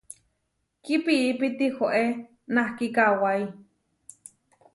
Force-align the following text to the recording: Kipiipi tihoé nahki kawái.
Kipiipi 0.83 1.47
tihoé 1.57 2.03
nahki 2.53 2.87
kawái. 2.95 3.41